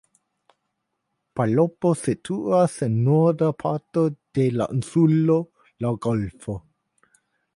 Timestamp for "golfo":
6.09-6.57